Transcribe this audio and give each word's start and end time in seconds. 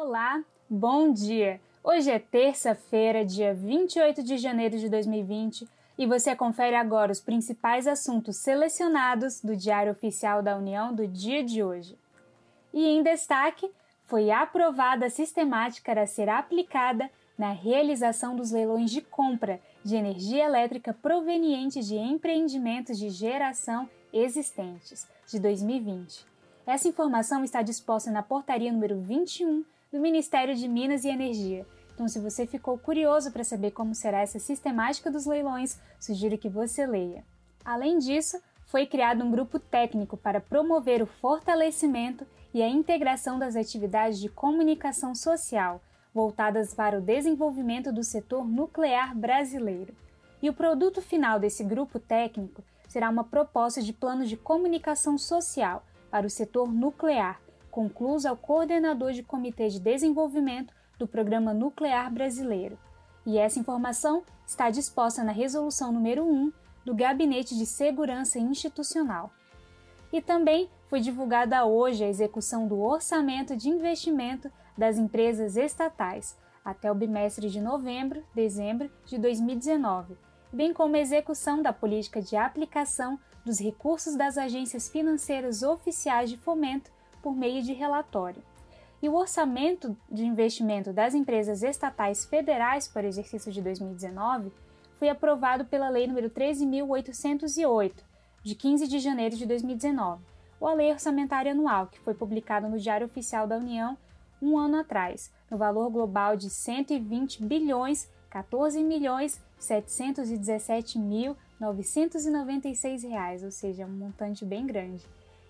Olá, 0.00 0.44
bom 0.70 1.12
dia! 1.12 1.60
Hoje 1.82 2.08
é 2.08 2.20
terça-feira, 2.20 3.24
dia 3.24 3.52
28 3.52 4.22
de 4.22 4.38
janeiro 4.38 4.78
de 4.78 4.88
2020 4.88 5.68
e 5.98 6.06
você 6.06 6.36
confere 6.36 6.76
agora 6.76 7.10
os 7.10 7.20
principais 7.20 7.84
assuntos 7.84 8.36
selecionados 8.36 9.40
do 9.40 9.56
Diário 9.56 9.90
Oficial 9.90 10.40
da 10.40 10.56
União 10.56 10.94
do 10.94 11.04
dia 11.08 11.42
de 11.42 11.64
hoje. 11.64 11.98
E 12.72 12.86
em 12.86 13.02
destaque, 13.02 13.68
foi 14.04 14.30
aprovada 14.30 15.06
a 15.06 15.10
sistemática 15.10 16.00
a 16.00 16.06
ser 16.06 16.28
aplicada 16.28 17.10
na 17.36 17.50
realização 17.50 18.36
dos 18.36 18.52
leilões 18.52 18.92
de 18.92 19.00
compra 19.00 19.60
de 19.84 19.96
energia 19.96 20.44
elétrica 20.44 20.94
proveniente 20.94 21.80
de 21.80 21.96
empreendimentos 21.96 22.96
de 22.96 23.10
geração 23.10 23.90
existentes 24.12 25.08
de 25.26 25.40
2020. 25.40 26.24
Essa 26.64 26.86
informação 26.86 27.42
está 27.42 27.62
disposta 27.62 28.12
na 28.12 28.22
portaria 28.22 28.70
número 28.70 29.00
21 29.00 29.64
do 29.90 29.98
Ministério 29.98 30.54
de 30.54 30.68
Minas 30.68 31.04
e 31.04 31.08
Energia. 31.08 31.66
Então, 31.94 32.06
se 32.06 32.20
você 32.20 32.46
ficou 32.46 32.78
curioso 32.78 33.32
para 33.32 33.42
saber 33.42 33.72
como 33.72 33.94
será 33.94 34.20
essa 34.20 34.38
sistemática 34.38 35.10
dos 35.10 35.26
leilões, 35.26 35.80
sugiro 35.98 36.38
que 36.38 36.48
você 36.48 36.86
leia. 36.86 37.24
Além 37.64 37.98
disso, 37.98 38.40
foi 38.66 38.86
criado 38.86 39.24
um 39.24 39.30
grupo 39.30 39.58
técnico 39.58 40.16
para 40.16 40.40
promover 40.40 41.02
o 41.02 41.06
fortalecimento 41.06 42.26
e 42.52 42.62
a 42.62 42.68
integração 42.68 43.38
das 43.38 43.56
atividades 43.56 44.20
de 44.20 44.28
comunicação 44.28 45.14
social 45.14 45.82
voltadas 46.14 46.74
para 46.74 46.98
o 46.98 47.02
desenvolvimento 47.02 47.92
do 47.92 48.02
setor 48.02 48.46
nuclear 48.46 49.16
brasileiro. 49.16 49.94
E 50.42 50.48
o 50.48 50.54
produto 50.54 51.00
final 51.00 51.38
desse 51.38 51.64
grupo 51.64 51.98
técnico 51.98 52.62
será 52.88 53.08
uma 53.08 53.24
proposta 53.24 53.82
de 53.82 53.92
plano 53.92 54.24
de 54.24 54.36
comunicação 54.36 55.18
social 55.18 55.84
para 56.10 56.26
o 56.26 56.30
setor 56.30 56.72
nuclear, 56.72 57.40
conclusa 57.78 58.30
ao 58.30 58.36
coordenador 58.36 59.12
de 59.12 59.22
Comitê 59.22 59.68
de 59.68 59.78
Desenvolvimento 59.78 60.74
do 60.98 61.06
Programa 61.06 61.54
Nuclear 61.54 62.12
Brasileiro. 62.12 62.76
E 63.24 63.38
essa 63.38 63.60
informação 63.60 64.24
está 64.44 64.68
disposta 64.68 65.22
na 65.22 65.30
Resolução 65.30 65.92
número 65.92 66.24
1 66.24 66.52
do 66.84 66.92
Gabinete 66.92 67.56
de 67.56 67.64
Segurança 67.64 68.36
Institucional. 68.36 69.30
E 70.12 70.20
também 70.20 70.68
foi 70.88 70.98
divulgada 70.98 71.64
hoje 71.66 72.02
a 72.02 72.08
execução 72.08 72.66
do 72.66 72.80
orçamento 72.80 73.56
de 73.56 73.68
investimento 73.68 74.50
das 74.76 74.98
empresas 74.98 75.56
estatais 75.56 76.36
até 76.64 76.90
o 76.90 76.96
bimestre 76.96 77.48
de 77.48 77.60
novembro, 77.60 78.24
dezembro 78.34 78.90
de 79.06 79.18
2019, 79.18 80.18
bem 80.52 80.74
como 80.74 80.96
a 80.96 80.98
execução 80.98 81.62
da 81.62 81.72
política 81.72 82.20
de 82.20 82.36
aplicação 82.36 83.20
dos 83.44 83.60
recursos 83.60 84.16
das 84.16 84.36
agências 84.36 84.88
financeiras 84.88 85.62
oficiais 85.62 86.28
de 86.28 86.36
fomento 86.36 86.97
por 87.28 87.36
meio 87.36 87.62
de 87.62 87.74
relatório. 87.74 88.42
E 89.02 89.08
o 89.08 89.14
orçamento 89.14 89.94
de 90.10 90.24
investimento 90.24 90.94
das 90.94 91.14
empresas 91.14 91.62
estatais 91.62 92.24
federais 92.24 92.88
para 92.88 93.04
o 93.04 93.08
exercício 93.08 93.52
de 93.52 93.60
2019 93.60 94.50
foi 94.94 95.10
aprovado 95.10 95.66
pela 95.66 95.90
Lei 95.90 96.06
nº 96.06 96.30
13.808, 96.30 97.92
de 98.42 98.54
15 98.54 98.88
de 98.88 98.98
janeiro 98.98 99.36
de 99.36 99.44
2019, 99.44 100.24
ou 100.58 100.68
a 100.68 100.72
Lei 100.72 100.90
Orçamentária 100.90 101.52
Anual, 101.52 101.88
que 101.88 102.00
foi 102.00 102.14
publicada 102.14 102.66
no 102.66 102.78
Diário 102.78 103.04
Oficial 103.04 103.46
da 103.46 103.58
União 103.58 103.98
um 104.40 104.56
ano 104.56 104.80
atrás, 104.80 105.30
no 105.50 105.58
valor 105.58 105.90
global 105.90 106.34
de 106.34 106.48
120 106.48 107.44
bilhões 107.44 108.08
14 108.30 108.82
milhões 108.82 109.38
717 109.58 110.98
mil 110.98 111.36
996 111.60 113.02
reais, 113.02 113.44
ou 113.44 113.50
seja, 113.50 113.84
um 113.84 113.90
montante 113.90 114.46
bem 114.46 114.66
grande. 114.66 115.04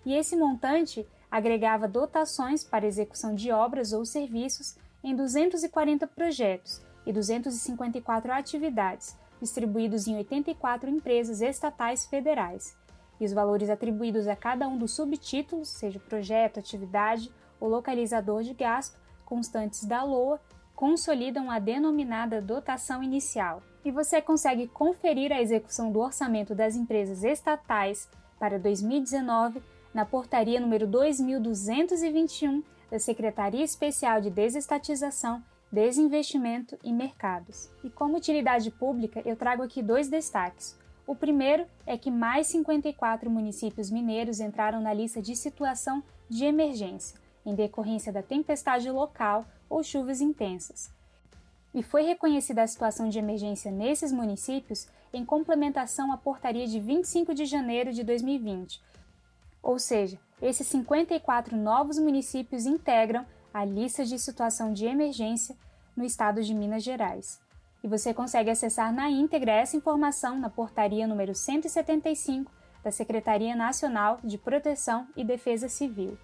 E 0.05 0.13
esse 0.13 0.35
montante 0.35 1.05
agregava 1.29 1.87
dotações 1.87 2.63
para 2.63 2.85
execução 2.85 3.35
de 3.35 3.51
obras 3.51 3.93
ou 3.93 4.05
serviços 4.05 4.75
em 5.03 5.15
240 5.15 6.07
projetos 6.07 6.81
e 7.05 7.13
254 7.13 8.31
atividades, 8.31 9.17
distribuídos 9.39 10.07
em 10.07 10.17
84 10.17 10.89
empresas 10.89 11.41
estatais 11.41 12.05
federais. 12.05 12.75
E 13.19 13.25
os 13.25 13.33
valores 13.33 13.69
atribuídos 13.69 14.27
a 14.27 14.35
cada 14.35 14.67
um 14.67 14.77
dos 14.77 14.91
subtítulos, 14.91 15.69
seja 15.69 15.99
projeto, 15.99 16.59
atividade 16.59 17.31
ou 17.59 17.69
localizador 17.69 18.43
de 18.43 18.53
gasto, 18.53 18.97
constantes 19.25 19.85
da 19.85 20.03
LOA, 20.03 20.39
consolidam 20.75 21.51
a 21.51 21.59
denominada 21.59 22.41
dotação 22.41 23.03
inicial. 23.03 23.61
E 23.83 23.91
você 23.91 24.21
consegue 24.21 24.67
conferir 24.67 25.31
a 25.31 25.41
execução 25.41 25.91
do 25.91 25.99
orçamento 25.99 26.55
das 26.55 26.75
empresas 26.75 27.23
estatais 27.23 28.09
para 28.39 28.57
2019 28.57 29.61
na 29.93 30.05
portaria 30.05 30.59
número 30.59 30.87
2221 30.87 32.63
da 32.89 32.99
Secretaria 32.99 33.63
Especial 33.63 34.21
de 34.21 34.29
Desestatização, 34.29 35.43
Desinvestimento 35.71 36.77
e 36.83 36.91
Mercados. 36.91 37.69
E 37.83 37.89
como 37.89 38.17
utilidade 38.17 38.71
pública, 38.71 39.21
eu 39.25 39.35
trago 39.35 39.63
aqui 39.63 39.81
dois 39.83 40.07
destaques. 40.07 40.77
O 41.05 41.15
primeiro 41.15 41.65
é 41.85 41.97
que 41.97 42.11
mais 42.11 42.47
54 42.47 43.29
municípios 43.29 43.89
mineiros 43.89 44.39
entraram 44.39 44.81
na 44.81 44.93
lista 44.93 45.21
de 45.21 45.35
situação 45.35 46.03
de 46.29 46.45
emergência, 46.45 47.19
em 47.45 47.55
decorrência 47.55 48.13
da 48.13 48.21
tempestade 48.21 48.89
local 48.89 49.45
ou 49.69 49.83
chuvas 49.83 50.21
intensas. 50.21 50.91
E 51.73 51.83
foi 51.83 52.03
reconhecida 52.03 52.63
a 52.63 52.67
situação 52.67 53.09
de 53.09 53.19
emergência 53.19 53.71
nesses 53.71 54.11
municípios 54.11 54.87
em 55.13 55.23
complementação 55.23 56.11
à 56.11 56.17
portaria 56.17 56.67
de 56.67 56.79
25 56.79 57.33
de 57.33 57.45
janeiro 57.45 57.93
de 57.93 58.03
2020, 58.03 58.81
ou 59.61 59.77
seja, 59.77 60.19
esses 60.41 60.67
54 60.67 61.55
novos 61.57 61.99
municípios 61.99 62.65
integram 62.65 63.25
a 63.53 63.65
lista 63.65 64.05
de 64.05 64.17
situação 64.19 64.73
de 64.73 64.85
emergência 64.85 65.55
no 65.95 66.03
estado 66.03 66.41
de 66.41 66.53
Minas 66.53 66.83
Gerais. 66.83 67.41
E 67.83 67.87
você 67.87 68.13
consegue 68.13 68.49
acessar 68.49 68.93
na 68.93 69.09
íntegra 69.09 69.51
essa 69.51 69.75
informação 69.75 70.39
na 70.39 70.49
portaria 70.49 71.07
número 71.07 71.33
175 71.33 72.51
da 72.83 72.91
Secretaria 72.91 73.55
Nacional 73.55 74.19
de 74.23 74.37
Proteção 74.37 75.07
e 75.15 75.23
Defesa 75.23 75.67
Civil. 75.67 76.17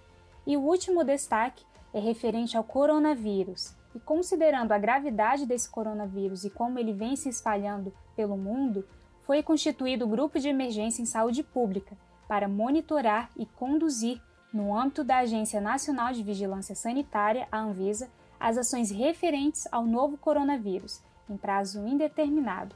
E 0.46 0.56
o 0.56 0.62
último 0.62 1.03
destaque 1.03 1.66
é 1.94 2.00
referente 2.00 2.56
ao 2.56 2.63
coronavírus. 2.63 3.73
E 3.94 4.00
considerando 4.00 4.73
a 4.73 4.78
gravidade 4.78 5.46
desse 5.46 5.69
coronavírus 5.69 6.44
e 6.44 6.50
como 6.50 6.78
ele 6.78 6.94
vem 6.94 7.16
se 7.16 7.29
espalhando 7.29 7.94
pelo 8.16 8.38
mundo, 8.38 8.85
foi 9.22 9.41
constituído 9.41 10.06
o 10.06 10.09
Grupo 10.09 10.38
de 10.40 10.50
Emergência 10.50 11.02
em 11.02 11.06
Saúde 11.06 11.41
Pública, 11.41 11.97
para 12.27 12.47
monitorar 12.47 13.29
e 13.37 13.45
conduzir, 13.45 14.21
no 14.53 14.77
âmbito 14.77 15.03
da 15.03 15.17
Agência 15.17 15.59
Nacional 15.59 16.13
de 16.13 16.23
Vigilância 16.23 16.75
Sanitária, 16.75 17.47
a 17.51 17.59
Anvisa, 17.59 18.09
as 18.39 18.57
ações 18.57 18.89
referentes 18.89 19.67
ao 19.71 19.85
novo 19.85 20.17
coronavírus, 20.17 21.01
em 21.29 21.35
prazo 21.35 21.85
indeterminado. 21.85 22.75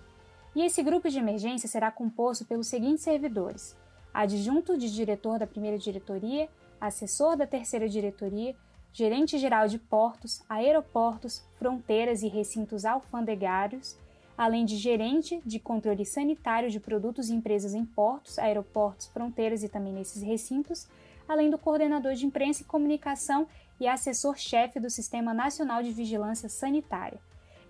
E 0.55 0.63
esse 0.63 0.81
grupo 0.83 1.09
de 1.09 1.19
emergência 1.19 1.69
será 1.69 1.91
composto 1.91 2.45
pelos 2.45 2.67
seguintes 2.67 3.03
servidores: 3.03 3.75
adjunto 4.13 4.77
de 4.77 4.93
diretor 4.93 5.39
da 5.39 5.47
primeira 5.47 5.77
diretoria, 5.77 6.49
assessor 6.81 7.37
da 7.37 7.47
terceira 7.47 7.87
diretoria, 7.87 8.55
gerente 8.91 9.37
geral 9.37 9.67
de 9.67 9.77
portos, 9.77 10.41
aeroportos, 10.49 11.43
fronteiras 11.57 12.23
e 12.23 12.27
recintos 12.27 12.85
alfandegários, 12.85 13.97
além 14.39 14.63
de 14.63 14.77
gerente 14.77 15.41
de 15.45 15.59
controle 15.59 16.05
sanitário 16.05 16.69
de 16.69 16.79
produtos 16.79 17.27
e 17.27 17.33
empresas 17.33 17.73
em 17.73 17.83
portos, 17.83 18.39
aeroportos, 18.39 19.07
fronteiras 19.07 19.63
e 19.63 19.67
também 19.67 19.91
nesses 19.91 20.21
recintos, 20.23 20.87
além 21.27 21.49
do 21.49 21.57
coordenador 21.57 22.13
de 22.13 22.25
imprensa 22.25 22.61
e 22.61 22.65
comunicação 22.65 23.45
e 23.81 23.85
assessor-chefe 23.85 24.79
do 24.79 24.89
Sistema 24.89 25.33
Nacional 25.33 25.83
de 25.83 25.91
Vigilância 25.91 26.47
Sanitária. 26.47 27.19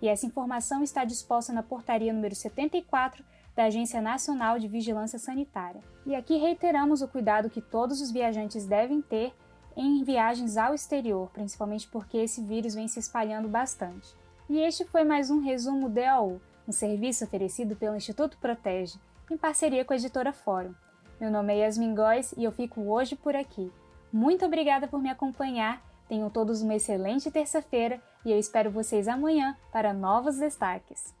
E 0.00 0.06
essa 0.06 0.24
informação 0.24 0.80
está 0.80 1.04
disposta 1.04 1.52
na 1.52 1.60
portaria 1.60 2.12
número 2.12 2.36
74 2.36 3.24
da 3.56 3.64
Agência 3.64 4.00
Nacional 4.00 4.56
de 4.56 4.68
Vigilância 4.68 5.18
Sanitária. 5.18 5.82
E 6.06 6.14
aqui 6.14 6.36
reiteramos 6.36 7.02
o 7.02 7.08
cuidado 7.08 7.50
que 7.50 7.60
todos 7.60 8.00
os 8.00 8.12
viajantes 8.12 8.64
devem 8.64 9.02
ter 9.02 9.34
em 9.76 10.04
viagens 10.04 10.56
ao 10.56 10.72
exterior, 10.72 11.30
principalmente 11.30 11.88
porque 11.88 12.16
esse 12.16 12.40
vírus 12.40 12.76
vem 12.76 12.86
se 12.86 13.00
espalhando 13.00 13.48
bastante. 13.48 14.14
E 14.48 14.60
este 14.60 14.84
foi 14.84 15.02
mais 15.02 15.30
um 15.32 15.40
resumo 15.40 15.88
DAU 15.88 16.40
um 16.70 16.72
serviço 16.72 17.24
oferecido 17.24 17.74
pelo 17.74 17.96
Instituto 17.96 18.38
Protege, 18.38 18.96
em 19.28 19.36
parceria 19.36 19.84
com 19.84 19.92
a 19.92 19.96
editora 19.96 20.32
Fórum. 20.32 20.72
Meu 21.20 21.28
nome 21.28 21.52
é 21.52 21.64
Yasmin 21.64 21.96
Góes 21.96 22.32
e 22.36 22.44
eu 22.44 22.52
fico 22.52 22.80
hoje 22.82 23.16
por 23.16 23.34
aqui. 23.34 23.72
Muito 24.12 24.46
obrigada 24.46 24.86
por 24.86 25.02
me 25.02 25.10
acompanhar, 25.10 25.82
tenham 26.08 26.30
todos 26.30 26.62
uma 26.62 26.76
excelente 26.76 27.28
terça-feira 27.28 28.00
e 28.24 28.30
eu 28.30 28.38
espero 28.38 28.70
vocês 28.70 29.08
amanhã 29.08 29.56
para 29.72 29.92
novos 29.92 30.38
destaques. 30.38 31.12